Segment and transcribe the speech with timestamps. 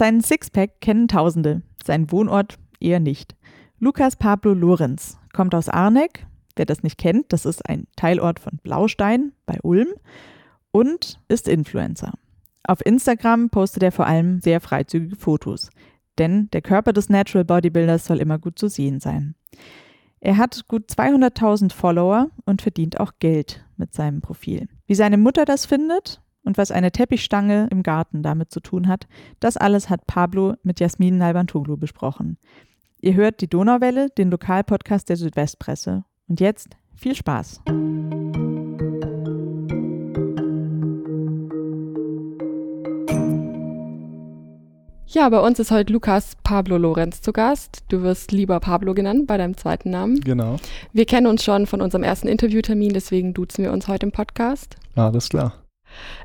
[0.00, 3.36] Seinen Sixpack kennen Tausende, seinen Wohnort eher nicht.
[3.80, 6.26] Lukas Pablo Lorenz kommt aus Arneck.
[6.56, 9.88] Wer das nicht kennt, das ist ein Teilort von Blaustein bei Ulm
[10.72, 12.14] und ist Influencer.
[12.64, 15.68] Auf Instagram postet er vor allem sehr freizügige Fotos,
[16.16, 19.34] denn der Körper des Natural Bodybuilders soll immer gut zu sehen sein.
[20.20, 24.66] Er hat gut 200.000 Follower und verdient auch Geld mit seinem Profil.
[24.86, 29.06] Wie seine Mutter das findet und was eine Teppichstange im Garten damit zu tun hat,
[29.40, 32.38] das alles hat Pablo mit Jasmin Nalbantoglu besprochen.
[33.00, 36.04] Ihr hört die Donauwelle, den Lokalpodcast der Südwestpresse.
[36.28, 37.62] Und jetzt viel Spaß.
[45.12, 47.82] Ja, bei uns ist heute Lukas Pablo Lorenz zu Gast.
[47.88, 50.20] Du wirst lieber Pablo genannt bei deinem zweiten Namen.
[50.20, 50.56] Genau.
[50.92, 54.76] Wir kennen uns schon von unserem ersten Interviewtermin, deswegen duzen wir uns heute im Podcast.
[54.94, 55.59] Alles klar.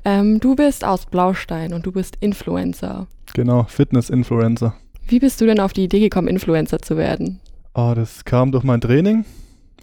[0.03, 3.07] Ähm, du bist aus Blaustein und du bist Influencer.
[3.33, 4.75] Genau, Fitness-Influencer.
[5.07, 7.39] Wie bist du denn auf die Idee gekommen, Influencer zu werden?
[7.73, 9.25] Oh, das kam durch mein Training,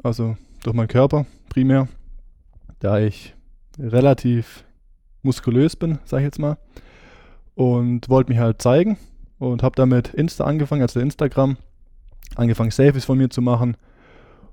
[0.03, 1.89] also durch meinen Körper primär,
[2.81, 3.35] da ich
[3.79, 4.65] relativ
[5.23, 6.57] muskulös bin, sag ich jetzt mal,
[7.55, 8.97] und wollte mich halt zeigen
[9.39, 11.57] und habe damit Insta angefangen, also Instagram,
[12.35, 13.77] angefangen Selfies von mir zu machen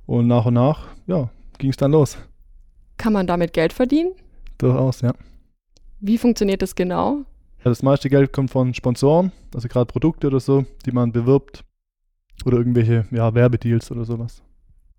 [0.06, 2.18] und nach und nach, ja, ging es dann los.
[2.98, 4.12] Kann man damit Geld verdienen?
[4.60, 5.14] Durchaus, ja.
[6.00, 7.24] Wie funktioniert das genau?
[7.64, 11.64] Das meiste Geld kommt von Sponsoren, also gerade Produkte oder so, die man bewirbt
[12.46, 14.42] oder irgendwelche ja, Werbedeals oder sowas.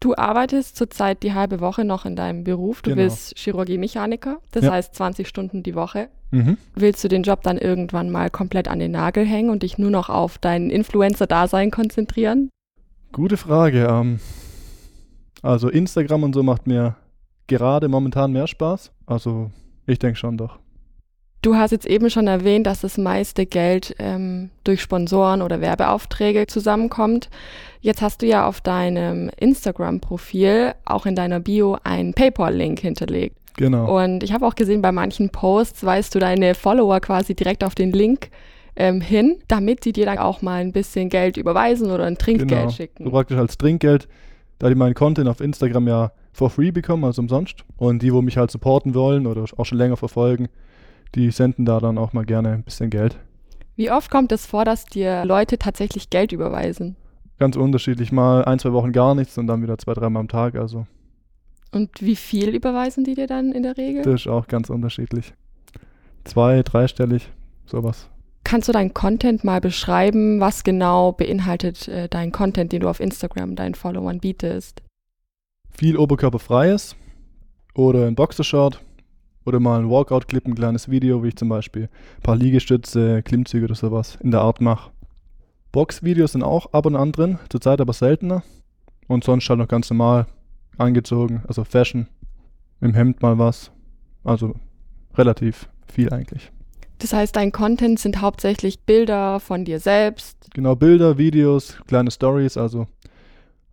[0.01, 2.81] Du arbeitest zurzeit die halbe Woche noch in deinem Beruf.
[2.83, 3.03] Du Genau.
[3.05, 4.73] bist Chirurgie-Mechaniker, das Ja.
[4.73, 6.09] heißt 20 Stunden die Woche.
[6.31, 6.57] Mhm.
[6.75, 9.91] Willst du den Job dann irgendwann mal komplett an den Nagel hängen und dich nur
[9.91, 12.49] noch auf dein Influencer-Dasein konzentrieren?
[13.13, 13.89] Gute Frage.
[13.91, 14.21] Ähm,
[15.43, 16.97] also Instagram und so macht mir
[17.51, 18.93] gerade momentan mehr Spaß.
[19.07, 19.51] Also
[19.87, 20.59] ich denke schon doch.
[21.43, 26.47] Du hast jetzt eben schon erwähnt, dass das meiste Geld ähm, durch Sponsoren oder Werbeaufträge
[26.47, 27.31] zusammenkommt.
[27.81, 33.37] Jetzt hast du ja auf deinem Instagram-Profil auch in deiner Bio einen PayPal-Link hinterlegt.
[33.57, 34.03] Genau.
[34.03, 37.75] Und ich habe auch gesehen, bei manchen Posts weist du deine Follower quasi direkt auf
[37.75, 38.31] den Link
[38.77, 42.51] ähm, hin, damit sie dir dann auch mal ein bisschen Geld überweisen oder ein Trinkgeld
[42.51, 42.71] genau.
[42.71, 43.05] schicken.
[43.05, 44.09] So praktisch als Trinkgeld,
[44.59, 47.67] da die meinen Content auf Instagram ja for free bekommen, also umsonst.
[47.77, 50.49] Und die, wo mich halt supporten wollen oder auch schon länger verfolgen,
[51.15, 53.19] die senden da dann auch mal gerne ein bisschen Geld.
[53.77, 56.97] Wie oft kommt es vor, dass dir Leute tatsächlich Geld überweisen?
[57.39, 60.55] Ganz unterschiedlich, mal ein, zwei Wochen gar nichts und dann wieder zwei, dreimal am Tag.
[60.55, 60.87] Also
[61.73, 64.03] Und wie viel überweisen die dir dann in der Regel?
[64.03, 65.35] das ist auch ganz unterschiedlich.
[66.25, 67.29] Zwei, dreistellig,
[67.67, 68.09] sowas.
[68.45, 70.41] Kannst du deinen Content mal beschreiben?
[70.41, 74.83] Was genau beinhaltet äh, dein Content, den du auf Instagram deinen Followern bietest?
[75.81, 76.95] Viel oberkörperfreies
[77.73, 78.83] oder ein Boxershort
[79.47, 83.65] oder mal ein Walkout-Clip, ein kleines Video, wie ich zum Beispiel ein paar Liegestütze, Klimmzüge
[83.65, 84.91] oder sowas in der Art mache.
[85.73, 88.43] Boxvideos sind auch ab und an drin, zurzeit aber seltener.
[89.09, 90.27] Und sonst halt noch ganz normal
[90.77, 92.09] angezogen, also Fashion,
[92.83, 93.71] im Hemd mal was.
[94.23, 94.57] Also
[95.15, 96.53] relativ viel eigentlich.
[96.99, 100.37] Das heißt, dein Content sind hauptsächlich Bilder von dir selbst.
[100.53, 102.87] Genau, Bilder, Videos, kleine Stories, also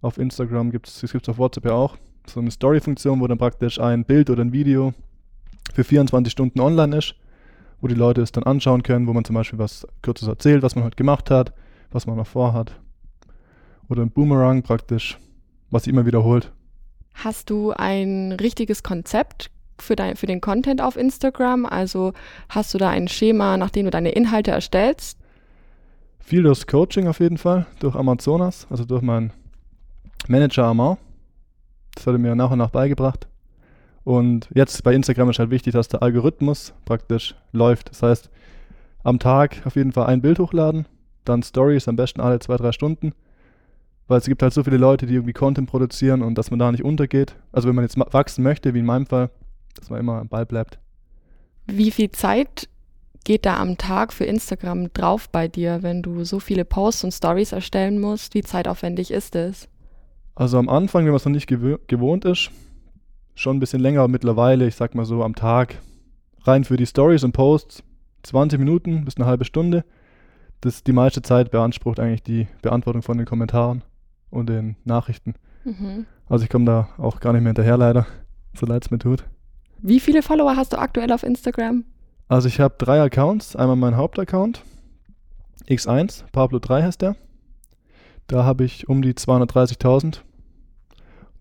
[0.01, 3.27] auf Instagram gibt es, das gibt es auf WhatsApp ja auch, so eine Story-Funktion, wo
[3.27, 4.93] dann praktisch ein Bild oder ein Video
[5.73, 7.15] für 24 Stunden online ist,
[7.81, 10.75] wo die Leute es dann anschauen können, wo man zum Beispiel was kurzes erzählt, was
[10.75, 11.53] man heute gemacht hat,
[11.91, 12.79] was man noch vorhat.
[13.89, 15.17] Oder ein Boomerang praktisch,
[15.71, 16.51] was sich immer wiederholt.
[17.13, 19.49] Hast du ein richtiges Konzept
[19.79, 21.65] für, dein, für den Content auf Instagram?
[21.65, 22.13] Also
[22.49, 25.17] hast du da ein Schema, nach dem du deine Inhalte erstellst?
[26.19, 29.31] Viel durchs Coaching auf jeden Fall, durch Amazonas, also durch meinen
[30.27, 30.97] Manager Amar.
[31.95, 33.27] Das hat er mir nach und nach beigebracht.
[34.03, 37.89] Und jetzt bei Instagram ist halt wichtig, dass der Algorithmus praktisch läuft.
[37.89, 38.29] Das heißt,
[39.03, 40.85] am Tag auf jeden Fall ein Bild hochladen,
[41.25, 43.13] dann Stories am besten alle zwei, drei Stunden.
[44.07, 46.71] Weil es gibt halt so viele Leute, die irgendwie Content produzieren und dass man da
[46.71, 47.35] nicht untergeht.
[47.51, 49.29] Also wenn man jetzt wachsen möchte, wie in meinem Fall,
[49.75, 50.79] dass man immer am Ball bleibt.
[51.65, 52.69] Wie viel Zeit
[53.25, 57.11] geht da am Tag für Instagram drauf bei dir, wenn du so viele Posts und
[57.11, 58.33] Stories erstellen musst?
[58.35, 59.67] Wie zeitaufwendig ist es?
[60.37, 62.51] Also am Anfang, wenn man es noch nicht gewö gewohnt ist,
[63.33, 65.79] schon ein bisschen länger, aber mittlerweile, ich sag mal so am Tag,
[66.43, 67.81] rein für die Stories und Posts,
[68.21, 69.83] 20 Minuten bis eine halbe Stunde.
[70.61, 73.83] Das die meiste Zeit beansprucht eigentlich die Beantwortung von den Kommentaren
[74.29, 75.33] und den Nachrichten.
[75.63, 76.05] Mhm.
[76.29, 78.05] Also ich komme da auch gar nicht mehr hinterher leider,
[78.53, 79.25] so leid es mir tut.
[79.79, 81.83] Wie viele Follower hast du aktuell auf Instagram?
[82.27, 84.61] Also ich habe drei Accounts, einmal mein Hauptaccount,
[85.67, 87.15] X1, Pablo3 heißt der.
[88.27, 90.19] Da habe ich um die 230.000.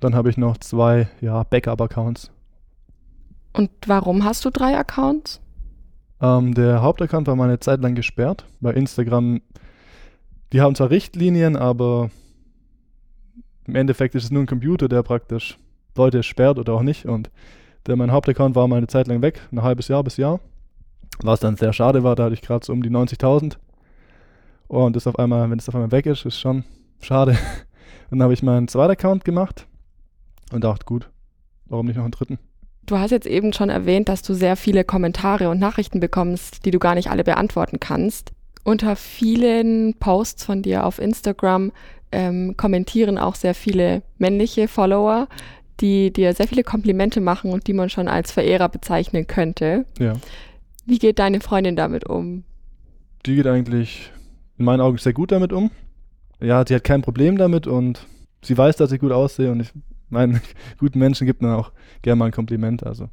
[0.01, 2.31] Dann habe ich noch zwei ja, Backup-Accounts.
[3.53, 5.41] Und warum hast du drei Accounts?
[6.21, 8.45] Ähm, der Hauptaccount war mal eine Zeit lang gesperrt.
[8.61, 9.41] Bei Instagram,
[10.53, 12.11] die haben zwar Richtlinien, aber
[13.67, 15.59] im Endeffekt ist es nur ein Computer, der praktisch
[15.97, 17.07] Leute sperrt oder auch nicht.
[17.07, 17.31] Und
[17.87, 20.41] der, mein Hauptaccount war mal eine Zeit lang weg, ein halbes Jahr bis Jahr.
[21.23, 23.57] Was dann sehr schade war, da hatte ich gerade so um die 90.000.
[24.69, 26.65] Und das auf einmal, wenn es auf einmal weg ist, ist schon
[27.01, 27.37] schade.
[28.11, 29.67] dann habe ich meinen zweiten Account gemacht
[30.53, 31.11] und dachte, gut,
[31.67, 32.39] warum nicht noch einen dritten?
[32.87, 36.71] Du hast jetzt eben schon erwähnt, dass du sehr viele Kommentare und Nachrichten bekommst, die
[36.71, 38.33] du gar nicht alle beantworten kannst.
[38.63, 41.73] Unter vielen Posts von dir auf Instagram
[42.13, 45.27] ähm, kommentieren auch sehr viele männliche Follower,
[45.81, 49.85] die dir sehr viele Komplimente machen und die man schon als Verehrer bezeichnen könnte.
[49.99, 50.15] Ja.
[50.85, 52.45] Wie geht deine Freundin damit um?
[53.27, 54.13] Die geht eigentlich
[54.57, 55.71] in meinen Augen sehr gut damit um.
[56.41, 58.07] Ja, sie hat kein Problem damit und
[58.43, 59.73] sie weiß, dass ich gut aussehe und ich
[60.09, 60.41] meine,
[60.79, 61.73] guten Menschen gibt man auch
[62.03, 62.85] gerne mal ein Kompliment.
[62.85, 63.09] Also.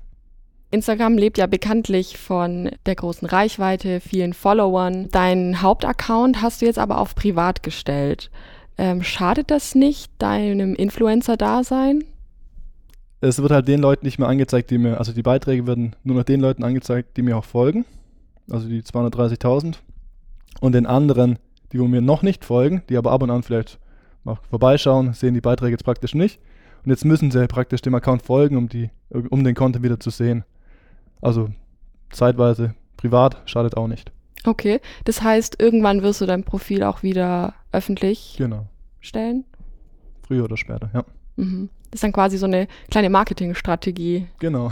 [0.72, 5.10] Instagram lebt ja bekanntlich von der großen Reichweite, vielen Followern.
[5.10, 8.32] Deinen Hauptaccount hast du jetzt aber auf privat gestellt.
[8.78, 12.04] Ähm, schadet das nicht deinem Influencer-Dasein?
[13.22, 16.18] Es wird halt den Leuten nicht mehr angezeigt, die mir, also die Beiträge werden nur
[16.18, 17.86] noch den Leuten angezeigt, die mir auch folgen.
[18.50, 19.76] Also die 230.000.
[20.60, 21.38] Und den anderen,
[21.74, 23.80] die mir noch nicht folgen, die aber ab und an vielleicht
[24.24, 26.40] mal vorbeischauen, sehen die Beiträge jetzt praktisch nicht.
[26.84, 30.10] Und jetzt müssen sie praktisch dem Account folgen, um, die, um den Content wieder zu
[30.10, 30.44] sehen.
[31.22, 31.50] Also
[32.12, 34.12] zeitweise privat schadet auch nicht.
[34.46, 38.68] Okay, das heißt, irgendwann wirst du dein Profil auch wieder öffentlich genau.
[39.00, 39.46] stellen?
[40.28, 41.06] Früher oder später, ja.
[41.38, 41.70] Mhm.
[41.90, 44.28] Das ist dann quasi so eine kleine Marketingstrategie.
[44.40, 44.72] Genau.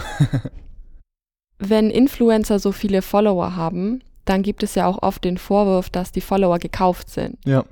[1.59, 6.11] Wenn Influencer so viele Follower haben, dann gibt es ja auch oft den Vorwurf, dass
[6.11, 7.37] die Follower gekauft sind.
[7.45, 7.65] Ja.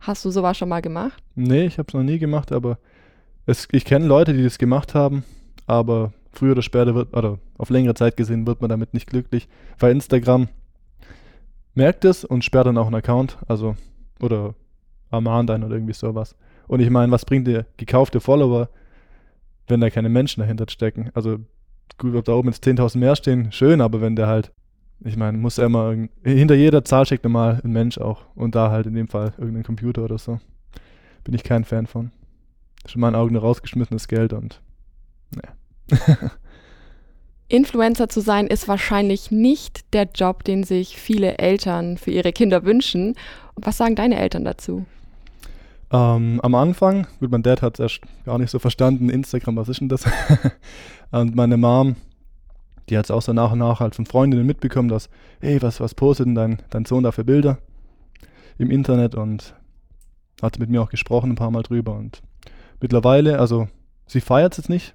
[0.00, 1.22] Hast du sowas schon mal gemacht?
[1.34, 2.78] Nee, ich habe es noch nie gemacht, aber
[3.46, 5.24] es, ich kenne Leute, die das gemacht haben,
[5.66, 9.48] aber früher oder später wird, oder auf längere Zeit gesehen, wird man damit nicht glücklich,
[9.78, 10.48] weil Instagram
[11.74, 13.76] merkt es und sperrt dann auch einen Account, also,
[14.20, 14.54] oder
[15.10, 16.36] ermahnt einen oder irgendwie sowas.
[16.66, 18.68] Und ich meine, was bringt der gekaufte Follower,
[19.66, 21.10] wenn da keine Menschen dahinter stecken?
[21.14, 21.38] Also,
[21.96, 24.52] gut, ob da oben jetzt 10.000 mehr stehen, schön, aber wenn der halt,
[25.04, 28.22] ich meine, muss er immer, hinter jeder Zahl steckt normal ein Mensch auch.
[28.34, 30.40] Und da halt in dem Fall irgendein Computer oder so.
[31.24, 32.10] Bin ich kein Fan von
[32.88, 34.60] ist in meinen Augen nur rausgeschmissenes Geld und
[35.34, 36.16] naja.
[37.48, 42.64] Influencer zu sein ist wahrscheinlich nicht der Job, den sich viele Eltern für ihre Kinder
[42.64, 43.14] wünschen.
[43.56, 44.84] Was sagen deine Eltern dazu?
[45.90, 49.70] Ähm, am Anfang, gut, mein Dad hat es erst gar nicht so verstanden, Instagram, was
[49.70, 50.04] ist denn das?
[51.10, 51.96] und meine Mom,
[52.90, 55.08] die hat es auch so nach und nach halt von Freundinnen mitbekommen, dass,
[55.40, 57.58] hey, was, was postet denn dein, dein Sohn da für Bilder
[58.58, 59.54] im Internet und
[60.42, 62.22] hat mit mir auch gesprochen ein paar Mal drüber und
[62.80, 63.68] mittlerweile, also
[64.06, 64.94] sie feiert es jetzt nicht,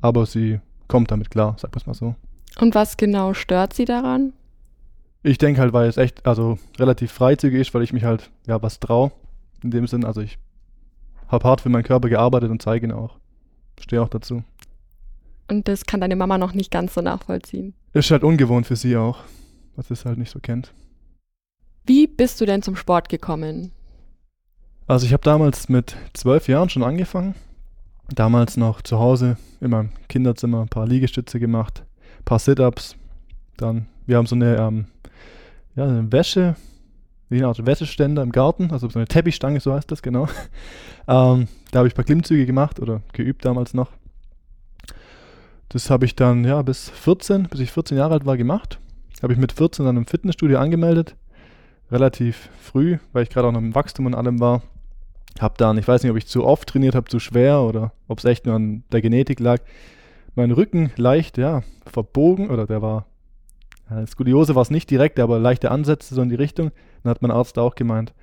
[0.00, 2.14] aber sie kommt damit klar, sag es mal so.
[2.60, 4.32] Und was genau stört sie daran?
[5.22, 8.62] Ich denke halt, weil es echt, also relativ freizügig ist, weil ich mich halt, ja,
[8.62, 9.10] was traue.
[9.62, 10.38] In dem Sinn, also ich
[11.28, 13.16] habe hart für meinen Körper gearbeitet und zeige ihn auch.
[13.80, 14.44] Stehe auch dazu.
[15.48, 17.74] Und das kann deine Mama noch nicht ganz so nachvollziehen.
[17.92, 19.18] Ist halt ungewohnt für sie auch,
[19.76, 20.72] was es halt nicht so kennt.
[21.86, 23.72] Wie bist du denn zum Sport gekommen?
[24.86, 27.34] Also ich habe damals mit zwölf Jahren schon angefangen.
[28.14, 31.84] Damals noch zu Hause in meinem Kinderzimmer ein paar Liegestütze gemacht,
[32.18, 32.96] ein paar Sit-Ups.
[33.56, 34.86] Dann, wir haben so eine, ähm,
[35.74, 36.56] ja, eine Wäsche,
[37.30, 40.24] wie eine Art Wäscheständer im Garten, also so eine Teppichstange, so heißt das, genau.
[41.08, 43.90] ähm, da habe ich ein paar Klimmzüge gemacht oder geübt damals noch.
[45.68, 48.78] Das habe ich dann, ja, bis 14, bis ich 14 Jahre alt war, gemacht.
[49.22, 51.16] Habe ich mit 14 dann im Fitnessstudio angemeldet.
[51.90, 54.62] Relativ früh, weil ich gerade auch noch im Wachstum und allem war.
[55.40, 58.18] Hab dann, ich weiß nicht, ob ich zu oft trainiert habe, zu schwer oder ob
[58.18, 59.60] es echt nur an der Genetik lag.
[60.36, 63.06] Mein Rücken leicht, ja, verbogen oder der war,
[63.90, 66.70] ja, Skoliose war es nicht direkt, aber leichte Ansätze so in die Richtung.
[67.02, 68.14] Dann hat mein Arzt auch gemeint,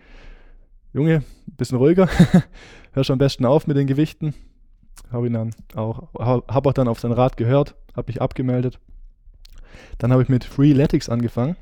[0.93, 2.10] Junge, bisschen ruhiger,
[2.93, 4.33] hör schon am besten auf mit den Gewichten.
[5.12, 8.80] Habe ihn dann auch, habe auch dann auf sein Rat gehört, habe mich abgemeldet.
[9.98, 11.56] Dann habe ich mit Freeletics angefangen.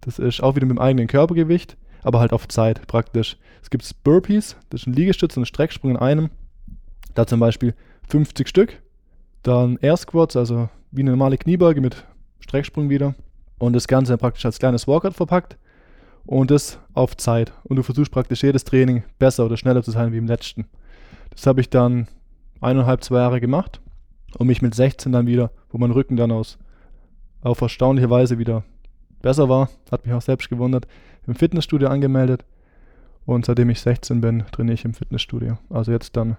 [0.00, 1.76] Das ist auch wieder mit dem eigenen Körpergewicht
[2.06, 3.36] aber halt auf Zeit praktisch.
[3.62, 6.30] Es gibt Burpees, das ist ein Liegestütz und ein Strecksprung in einem.
[7.14, 7.74] Da zum Beispiel
[8.08, 8.80] 50 Stück.
[9.42, 12.06] Dann Air Squats, also wie eine normale Kniebeuge mit
[12.38, 13.16] Strecksprung wieder.
[13.58, 15.58] Und das Ganze praktisch als kleines Workout verpackt.
[16.24, 17.52] Und das auf Zeit.
[17.64, 20.66] Und du versuchst praktisch jedes Training besser oder schneller zu sein wie im letzten.
[21.30, 22.06] Das habe ich dann
[22.60, 23.80] eineinhalb, zwei Jahre gemacht.
[24.38, 26.58] Und mich mit 16 dann wieder, wo mein Rücken dann aus
[27.42, 28.64] auf erstaunliche Weise wieder
[29.22, 29.70] besser war.
[29.90, 30.86] Hat mich auch selbst gewundert
[31.26, 32.44] im Fitnessstudio angemeldet
[33.24, 35.58] und seitdem ich 16 bin, trainiere ich im Fitnessstudio.
[35.68, 36.36] Also jetzt dann,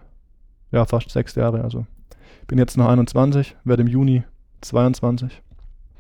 [0.72, 1.64] ja, fast sechs Jahre.
[1.64, 1.86] Also
[2.48, 4.24] bin jetzt noch 21, werde im Juni
[4.62, 5.42] 22.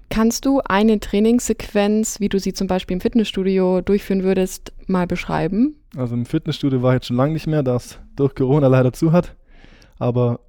[0.10, 5.76] Kannst du eine Trainingssequenz, wie du sie zum Beispiel im Fitnessstudio durchführen würdest, mal beschreiben?
[5.98, 8.94] Also im Fitnessstudio war ich jetzt schon lange nicht mehr, da es durch Corona leider
[8.94, 9.36] zu hat.
[10.00, 10.40] Aber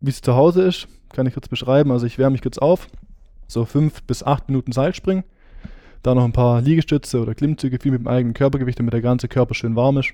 [0.00, 1.90] wie es zu Hause ist, kann ich kurz beschreiben.
[1.90, 2.88] Also ich wärme mich kurz auf,
[3.46, 5.24] so fünf bis acht Minuten Seilspringen,
[6.02, 9.28] dann noch ein paar Liegestütze oder Klimmzüge, viel mit dem eigenen Körpergewicht, damit der ganze
[9.28, 10.12] Körper schön warm ist.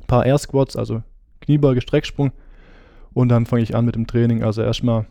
[0.00, 1.02] Ein paar Air Squats, also
[1.40, 2.32] Kniebeuge, Strecksprung.
[3.12, 4.42] Und dann fange ich an mit dem Training.
[4.42, 5.06] Also erstmal,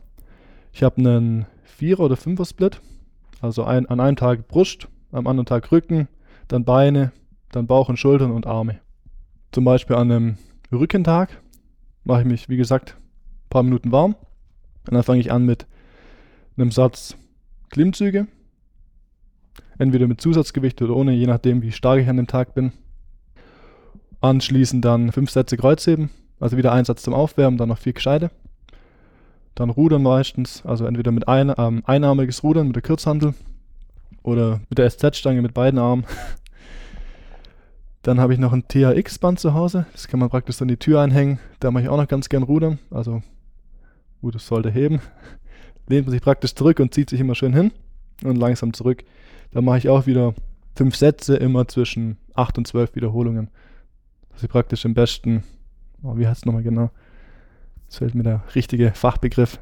[0.73, 2.81] ich habe einen Vierer- oder Fünfer-Split.
[3.41, 6.07] Also ein, an einem Tag Brust, am anderen Tag Rücken,
[6.47, 7.11] dann Beine,
[7.51, 8.79] dann Bauch und Schultern und Arme.
[9.51, 10.37] Zum Beispiel an einem
[10.71, 11.41] Rückentag
[12.05, 14.15] mache ich mich, wie gesagt, ein paar Minuten warm.
[14.87, 15.65] Und dann fange ich an mit
[16.55, 17.17] einem Satz
[17.69, 18.27] Klimmzüge.
[19.77, 22.71] Entweder mit Zusatzgewicht oder ohne, je nachdem, wie stark ich an dem Tag bin.
[24.21, 26.09] Anschließend dann fünf Sätze Kreuzheben,
[26.39, 28.31] also wieder ein Satz zum Aufwärmen, dann noch vier Gescheide.
[29.55, 33.33] Dann Rudern meistens, also entweder mit ein, ähm, einarmiges Rudern mit der Kurzhandel
[34.23, 36.05] oder mit der SZ-Stange mit beiden Armen.
[38.05, 39.87] Dann habe ich noch ein THX-Band zu Hause.
[39.91, 41.39] Das kann man praktisch an die Tür einhängen.
[41.59, 42.77] Da mache ich auch noch ganz gern Rudern.
[42.91, 43.23] Also,
[44.21, 45.01] gut, das sollte heben.
[45.87, 47.71] Lehnt man sich praktisch zurück und zieht sich immer schön hin
[48.23, 49.03] und langsam zurück.
[49.53, 50.35] Da mache ich auch wieder
[50.75, 53.49] fünf Sätze, immer zwischen acht und zwölf Wiederholungen.
[54.29, 55.43] Dass ich praktisch im besten,
[56.03, 56.91] oh, wie heißt es nochmal genau?
[57.85, 59.59] Jetzt fällt mir der richtige Fachbegriff.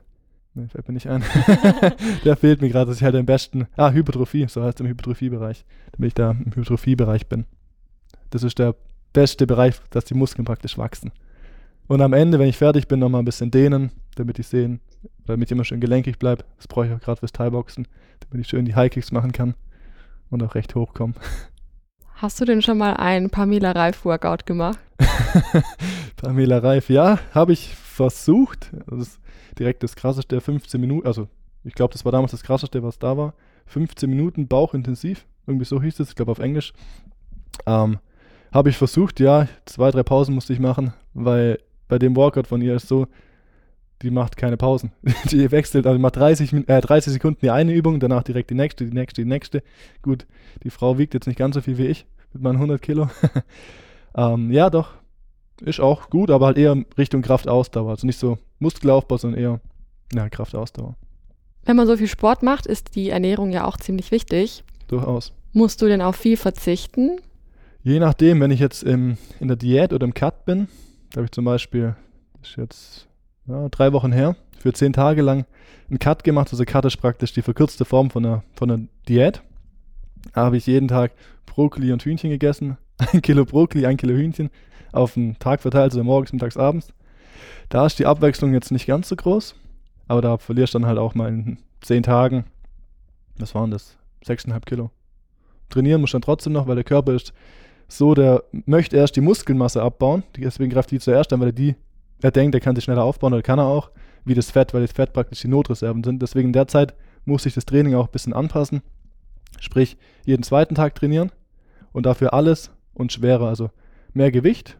[0.54, 1.24] Ne, fällt mir nicht ein.
[2.26, 4.88] der fehlt mir gerade, dass ich halt im besten, ah, Hypertrophie, so heißt es im
[4.88, 7.46] Hypertrophiebereich, damit ich da im Hypertrophiebereich bin.
[8.34, 8.74] Das ist der
[9.14, 11.12] beste Bereich, dass die Muskeln praktisch wachsen.
[11.86, 14.80] Und am Ende, wenn ich fertig bin, nochmal ein bisschen dehnen, damit ich sehen,
[15.28, 16.44] damit ich immer schön gelenkig bleibe.
[16.58, 17.88] Das brauche ich auch gerade fürs Thai-Boxen,
[18.22, 19.54] damit ich schön die High-Kicks machen kann
[20.32, 21.14] und auch recht hoch komme.
[22.16, 24.80] Hast du denn schon mal einen Pamela Reif-Workout gemacht?
[26.18, 28.72] Pamela Reif, ja, habe ich versucht.
[28.88, 29.20] Das ist
[29.60, 31.28] direkt das krasseste, 15 Minuten, also
[31.64, 33.36] ich glaube, das war damals das krasseste, was da war.
[33.68, 36.74] 15 Minuten Bauchintensiv, irgendwie so hieß es, ich glaube auf Englisch.
[37.68, 38.00] Ähm,
[38.54, 42.62] habe ich versucht, ja, zwei, drei Pausen musste ich machen, weil bei dem Workout von
[42.62, 43.08] ihr ist so,
[44.04, 44.92] die macht keine Pausen.
[45.32, 48.86] die wechselt, also macht 30, äh, 30 Sekunden die eine Übung, danach direkt die nächste,
[48.86, 49.64] die nächste, die nächste.
[50.02, 50.28] Gut,
[50.64, 53.10] die Frau wiegt jetzt nicht ganz so viel wie ich, mit meinen 100 Kilo.
[54.16, 54.94] ähm, ja, doch,
[55.62, 57.90] ist auch gut, aber halt eher Richtung Kraftausdauer.
[57.90, 59.60] Also nicht so Muskelaufbau, sondern eher
[60.14, 60.96] ja, Kraftausdauer.
[61.66, 64.64] Wenn man so viel Sport macht, ist die Ernährung ja auch ziemlich wichtig.
[64.88, 65.32] Durchaus.
[65.54, 67.20] Musst du denn auf viel verzichten?
[67.86, 70.70] Je nachdem, wenn ich jetzt im, in der Diät oder im Cut bin,
[71.12, 71.96] da habe ich zum Beispiel,
[72.40, 73.08] das ist jetzt
[73.46, 75.46] ja, drei Wochen her, für zehn Tage lang
[75.90, 76.48] einen Cut gemacht.
[76.52, 79.44] Also Cut ist praktisch die verkürzte Form von einer, von einer Diät.
[80.34, 81.12] Da habe ich jeden Tag
[81.46, 82.78] Brokkoli und Hühnchen gegessen.
[83.12, 84.50] Ein Kilo Brokkoli, ein Kilo Hühnchen
[84.94, 86.94] auf den Tag verteilt, also morgens, mittags, abends.
[87.68, 89.56] Da ist die Abwechslung jetzt nicht ganz so groß,
[90.08, 92.46] aber da verlierst du dann halt auch mal in zehn Tagen,
[93.40, 94.92] was waren das, sechseinhalb Kilo.
[95.70, 97.34] Trainieren muss dann trotzdem noch, weil der Körper ist
[97.98, 101.76] so, der möchte erst die Muskelmasse abbauen, deswegen greift die zuerst an, weil er die,
[102.22, 103.92] er denkt, er kann sie schneller aufbauen, oder kann er auch,
[104.26, 106.22] wie das Fett, weil das Fett praktisch die Notreserven sind.
[106.22, 106.96] Deswegen in der Zeit
[107.26, 108.82] muss ich das Training auch ein bisschen anpassen.
[109.60, 111.32] Sprich, jeden zweiten Tag trainieren
[111.92, 113.70] und dafür alles und schwerer, also
[114.14, 114.78] mehr Gewicht,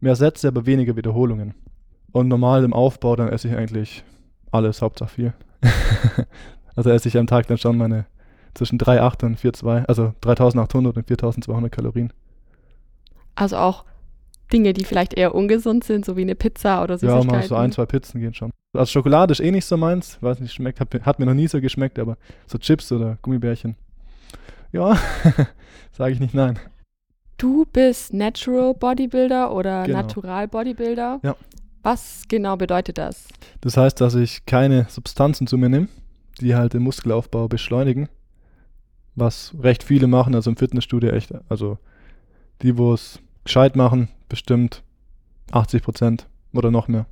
[0.00, 1.54] mehr Sätze, aber weniger Wiederholungen.
[2.12, 4.04] Und normal im Aufbau, dann esse ich eigentlich
[4.50, 5.34] alles, Hauptsache viel.
[6.76, 8.06] also esse ich am Tag dann schon meine
[8.54, 12.12] zwischen 3,8 und 4,2, also 3800 und 4200 Kalorien.
[13.34, 13.84] Also auch
[14.52, 17.28] Dinge, die vielleicht eher ungesund sind, so wie eine Pizza oder Süßigkeiten.
[17.28, 18.50] Ja, mal so ein, zwei Pizzen gehen schon.
[18.76, 21.48] Also Schokolade ist eh nicht so meins, weiß nicht, schmeckt, hat, hat mir noch nie
[21.48, 23.76] so geschmeckt, aber so Chips oder Gummibärchen,
[24.72, 24.96] ja,
[25.92, 26.58] sage ich nicht nein.
[27.38, 29.98] Du bist Natural Bodybuilder oder Genau.
[29.98, 31.20] Natural Bodybuilder.
[31.22, 31.36] Ja.
[31.82, 33.28] Was genau bedeutet das?
[33.60, 35.88] Das heißt, dass ich keine Substanzen zu mir nehme,
[36.40, 38.08] die halt den Muskelaufbau beschleunigen,
[39.14, 41.78] was recht viele machen, also im Fitnessstudio echt, also
[42.62, 44.82] die, wo es gescheit machen, bestimmt
[45.52, 47.06] 80 Prozent oder noch mehr.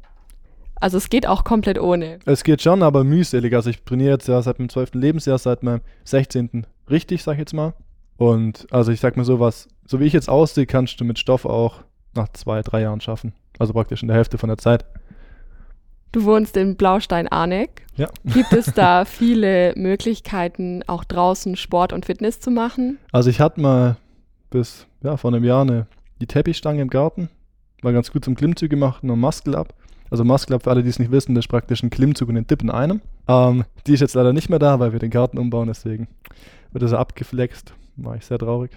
[0.83, 2.19] Also es geht auch komplett ohne.
[2.25, 3.55] Es geht schon, aber mühselig.
[3.55, 4.95] Also ich trainiere jetzt ja seit meinem 12.
[4.95, 6.67] Lebensjahr, seit meinem 16.
[6.91, 7.75] richtig, sag ich jetzt mal.
[8.17, 11.19] Und also ich sag mal so was, so wie ich jetzt aussehe, kannst du mit
[11.19, 11.85] Stoff auch
[12.15, 13.33] nach zwei, drei Jahren schaffen.
[13.59, 14.85] Also praktisch in der Hälfte von der Zeit.
[16.11, 17.87] Du wohnst in Blaustein-Arneck.
[17.97, 18.09] Ja.
[18.25, 22.99] Gibt es da viele Möglichkeiten, auch draußen Sport und Fitness zu machen?
[23.13, 23.97] Also ich hatte mal
[24.51, 25.87] bis ja, vor einem Jahr eine,
[26.23, 27.29] die Teppichstange im Garten.
[27.83, 29.75] War ganz gut zum Klimmzüge machen und Muscle Up.
[30.11, 32.37] Also Muscle Up, für alle, die es nicht wissen, das ist praktisch ein Klimmzug und
[32.37, 33.01] ein Dip in einem.
[33.29, 36.07] Ähm, die ist jetzt leider nicht mehr da, weil wir den Garten umbauen, deswegen
[36.71, 37.75] wird das abgeflext.
[37.97, 38.71] War ich sehr traurig.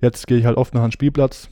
[0.00, 1.48] Jetzt gehe ich halt oft nach einem Spielplatz.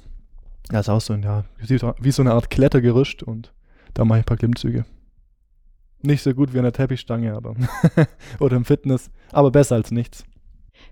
[0.72, 3.52] Ja, ist auch so ein, ja, wie so- wie so eine Art Klettergerüst und
[3.94, 4.84] da mache ich ein paar Klimmzüge.
[6.02, 7.54] Nicht so gut wie an der Teppichstange, aber
[8.40, 10.24] oder im Fitness, aber besser als nichts.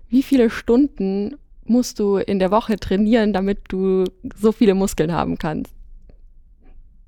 [0.07, 1.35] Wie viele Stunden
[1.69, 5.73] musst du in der Woche trainieren, damit du so viele Muskeln haben kannst?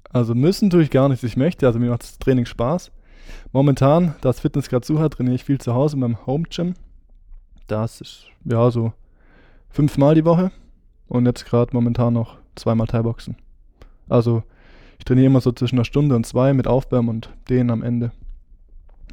[0.09, 1.23] Also müssen tue ich gar nicht.
[1.23, 2.91] Ich möchte, also mir macht das Training Spaß.
[3.53, 6.43] Momentan, da das Fitness gerade zu hat, trainiere ich viel zu Hause in meinem Home
[6.49, 6.73] Gym.
[7.67, 8.93] Das ist ja so
[9.69, 10.51] fünfmal die Woche
[11.07, 13.37] und jetzt gerade momentan noch zweimal Thai-Boxen.
[14.09, 14.43] Also
[14.99, 18.11] ich trainiere immer so zwischen einer Stunde und zwei mit Aufwärmen und Dehnen am Ende.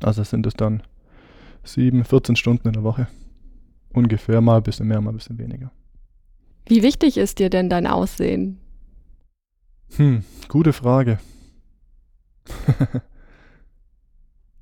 [0.02, 0.82] Also sind es dann
[1.64, 3.06] sieben, 14 Stunden in der Woche.
[3.92, 5.70] Ungefähr, mal ein bisschen mehr, mal ein bisschen weniger.
[6.66, 8.60] Wie wichtig ist dir denn dein Aussehen?
[9.96, 11.18] Hm, gute Frage.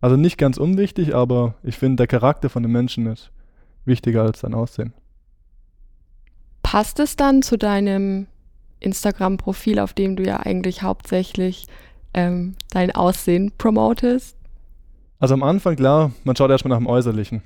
[0.00, 3.32] also nicht ganz unwichtig, aber ich finde, der Charakter von den Menschen ist
[3.84, 4.92] wichtiger als sein Aussehen.
[6.62, 8.26] Passt es dann zu deinem
[8.80, 11.66] Instagram-Profil, auf dem du ja eigentlich hauptsächlich
[12.14, 14.36] ähm, dein Aussehen promotest?
[15.18, 17.42] Also am Anfang, klar, man schaut erstmal nach dem Äußerlichen.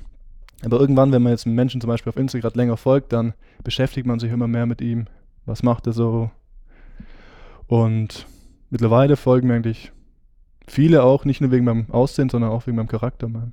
[0.64, 4.06] Aber irgendwann, wenn man jetzt einen Menschen zum Beispiel auf Instagram länger folgt, dann beschäftigt
[4.06, 5.06] man sich immer mehr mit ihm.
[5.46, 6.30] Was macht er so?
[7.66, 8.26] Und
[8.68, 9.92] mittlerweile folgen mir eigentlich
[10.66, 13.52] viele auch, nicht nur wegen meinem Aussehen, sondern auch wegen meinem Charakter, meinem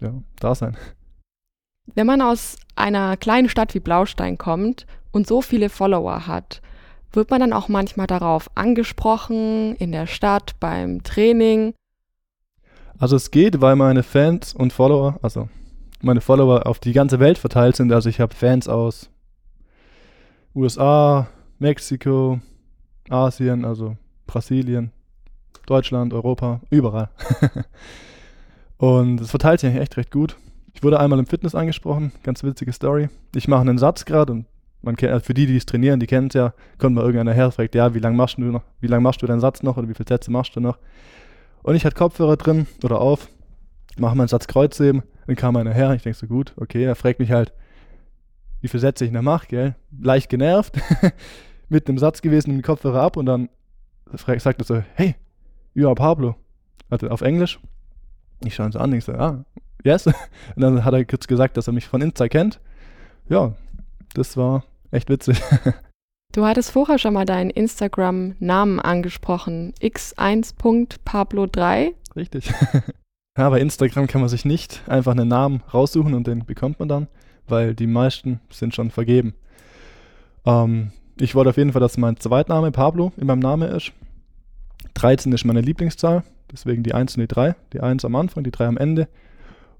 [0.00, 0.76] ja, Dasein.
[1.94, 6.60] Wenn man aus einer kleinen Stadt wie Blaustein kommt und so viele Follower hat,
[7.12, 11.74] wird man dann auch manchmal darauf angesprochen, in der Stadt, beim Training?
[12.98, 15.48] Also es geht, weil meine Fans und Follower, also
[16.02, 17.92] meine Follower auf die ganze Welt verteilt sind.
[17.92, 19.10] Also ich habe Fans aus
[20.54, 21.28] USA,
[21.58, 22.40] Mexiko,
[23.08, 24.92] Asien, also Brasilien,
[25.66, 27.10] Deutschland, Europa, überall.
[28.78, 30.36] und es verteilt sich echt recht gut.
[30.74, 33.08] Ich wurde einmal im Fitness angesprochen, ganz witzige Story.
[33.34, 34.46] Ich mache einen Satz gerade und
[34.82, 37.32] man kennt, also für die, die es trainieren, die kennen es ja, kommt mal irgendeiner
[37.32, 39.76] her, fragt, ja, wie lange machst du noch, wie lange machst du deinen Satz noch
[39.76, 40.78] oder wie viele Sätze machst du noch?
[41.62, 43.28] Und ich hatte Kopfhörer drin oder auf,
[44.00, 47.20] mache meinen Satz Kreuzheben, dann kam einer her, ich denke so, gut, okay, er fragt
[47.20, 47.52] mich halt,
[48.60, 49.74] wie viele Sätze ich noch mache, gell?
[50.00, 50.78] Leicht genervt,
[51.68, 53.48] mit einem Satz gewesen, den Kopfhörer ab und dann
[54.12, 55.14] sagt er so, hey,
[55.78, 56.34] are Pablo.
[56.88, 57.60] Also auf Englisch.
[58.44, 59.44] Ich schaue ihn so an, ich so, ah,
[59.84, 60.06] yes.
[60.06, 60.14] Und
[60.56, 62.60] dann hat er kurz gesagt, dass er mich von Insta kennt.
[63.28, 63.54] Ja,
[64.14, 65.40] das war echt witzig.
[66.32, 69.74] Du hattest vorher schon mal deinen Instagram-Namen angesprochen.
[69.80, 71.92] x1.pablo3.
[72.14, 72.52] Richtig.
[73.36, 76.88] Ja, bei Instagram kann man sich nicht einfach einen Namen raussuchen und den bekommt man
[76.88, 77.08] dann,
[77.48, 79.34] weil die meisten sind schon vergeben.
[80.44, 83.92] Ähm, ich wollte auf jeden Fall, dass mein Zweitname Pablo in meinem Namen ist.
[84.94, 87.54] 13 ist meine Lieblingszahl, deswegen die 1 und die 3.
[87.72, 89.08] Die 1 am Anfang, die 3 am Ende.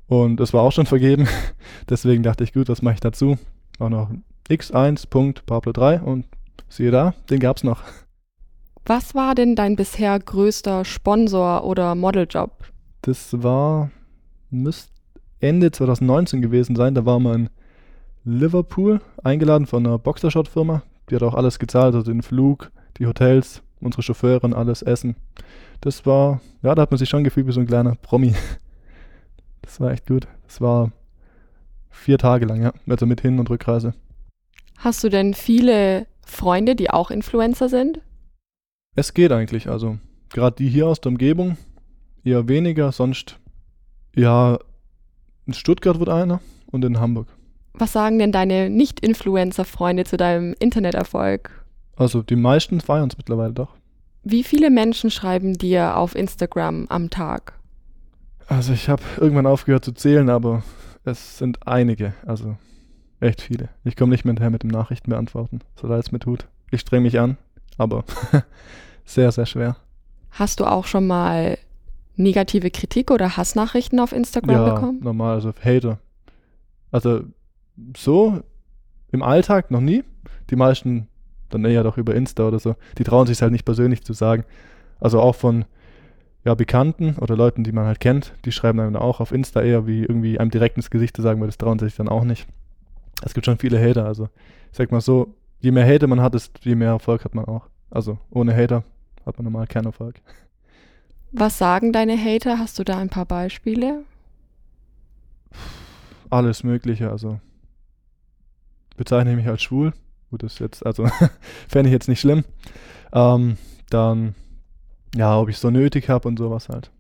[0.07, 1.29] Und das war auch schon vergeben.
[1.89, 3.39] deswegen dachte ich, gut, was mache ich dazu?
[3.79, 4.11] Auch noch
[4.49, 6.27] x1.pablo3 und
[6.69, 7.83] siehe da, den gab es noch.
[8.85, 12.70] Was war denn dein bisher größter Sponsor oder Modeljob?
[13.03, 13.91] Das war,
[14.51, 14.93] müsste
[15.41, 16.95] Ende 2019 gewesen sein.
[16.95, 17.51] Da war man in
[18.25, 20.83] Liverpool eingeladen von einer Boxershot-Firma.
[21.09, 25.17] Die hat auch alles gezahlt, also den Flug, die Hotels, unsere Chauffeurin, alles Essen.
[25.81, 28.35] Das war, ja, da hat man sich schon gefühlt wie so ein kleiner Promi.
[29.63, 30.27] Das war echt gut.
[30.47, 30.91] Das war
[31.91, 33.95] vier Tage lang, ja, also mit Hin- und Rückreise.
[34.79, 38.01] Hast du denn viele Freunde, die auch Influencer sind?
[38.97, 39.99] Es geht eigentlich, also
[40.31, 41.57] gerade die hier aus der Umgebung
[42.25, 43.39] eher weniger, sonst
[44.15, 44.59] ja,
[45.47, 47.29] in Stuttgart wird einer und in Hamburg.
[47.75, 51.65] Was sagen denn deine Nicht-Influencer-Freunde zu deinem Interneterfolg?
[51.97, 53.75] Also die meisten feiern es mittlerweile doch.
[54.23, 57.55] Wie viele Menschen schreiben dir auf Instagram am Tag?
[58.49, 60.63] Also ich habe irgendwann aufgehört zu zählen, aber
[61.05, 62.57] es sind einige, also
[63.21, 63.69] echt viele.
[63.85, 66.47] Ich komme nicht mehr hinterher mit dem Nachrichten beantworten, so leid es mir tut.
[66.71, 67.39] Ich streng mich an,
[67.79, 68.05] aber
[69.05, 69.77] sehr, sehr schwer.
[70.33, 71.59] Hast du auch schon mal
[72.17, 75.01] negative Kritik oder Hassnachrichten auf Instagram ja, bekommen?
[75.03, 75.99] normal, also Hater.
[76.91, 77.23] Also
[77.97, 78.41] so
[79.13, 80.05] im Alltag noch nie.
[80.51, 81.09] Die meisten
[81.49, 82.77] dann eher doch über Insta oder so.
[82.99, 84.45] Die trauen sich halt nicht persönlich zu sagen.
[85.01, 85.65] Also auch von
[86.45, 89.87] ja, Bekannten oder Leuten, die man halt kennt, die schreiben dann auch auf Insta eher
[89.87, 92.25] wie irgendwie einem direkt ins Gesicht zu sagen, weil das trauen sie sich dann auch
[92.25, 92.47] nicht.
[93.23, 94.29] Es gibt schon viele Hater, also
[94.71, 97.45] ich sag mal so, je mehr Hater man hat, ist, je mehr Erfolg hat man
[97.45, 97.69] auch.
[97.91, 98.85] Also ohne Hater
[99.27, 100.23] hat man normal keinen Erfolg.
[101.33, 102.59] Was sagen deine Hater?
[102.59, 104.05] Hast du da ein paar Beispiele?
[106.29, 107.41] Alles Mögliche, also
[108.97, 109.93] bezeichne ich mich als schwul.
[110.31, 111.09] Gut, das ist jetzt, also
[111.69, 112.45] fände ich jetzt nicht schlimm.
[113.13, 113.57] Ähm,
[113.91, 114.35] dann,
[115.15, 116.91] ja, ob ich es so nötig habe und sowas halt.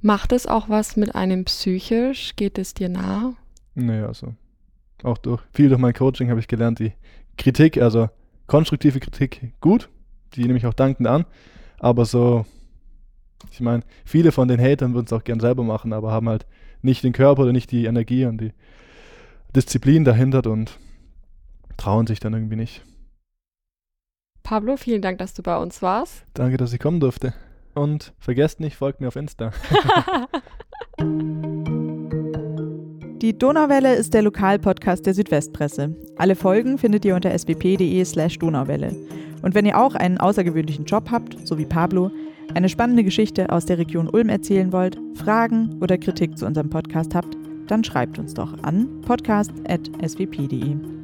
[0.00, 2.36] Macht es auch was mit einem psychisch?
[2.36, 3.34] Geht es dir nah?
[3.74, 4.34] Nee, also
[5.02, 6.92] auch durch viel durch mein Coaching habe ich gelernt, die
[7.36, 8.08] Kritik, also
[8.46, 9.88] konstruktive Kritik gut,
[10.34, 11.24] die nehme ich auch dankend an,
[11.78, 12.44] aber so
[13.50, 16.46] Ich meine, viele von den Hatern würden es auch gern selber machen, aber haben halt
[16.82, 18.52] nicht den Körper oder nicht die Energie und die
[19.54, 20.78] Disziplin dahinter und
[21.76, 22.84] trauen sich dann irgendwie nicht.
[24.42, 26.24] Pablo, vielen Dank, dass du bei uns warst.
[26.34, 27.34] Danke, dass ich kommen durfte.
[27.74, 29.52] Und vergesst nicht, folgt mir auf Insta.
[33.20, 35.94] Die Donauwelle ist der Lokalpodcast der Südwestpresse.
[36.16, 38.96] Alle Folgen findet ihr unter swp.de slash Donauwelle.
[39.42, 42.10] Und wenn ihr auch einen außergewöhnlichen Job habt, so wie Pablo,
[42.54, 47.14] eine spannende Geschichte aus der Region Ulm erzählen wollt, Fragen oder Kritik zu unserem Podcast
[47.14, 47.36] habt,
[47.66, 50.99] dann schreibt uns doch an podcast.swp.de.